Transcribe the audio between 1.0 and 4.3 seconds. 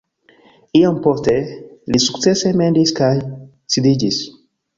poste, ni sukcese mendis kaj sidiĝis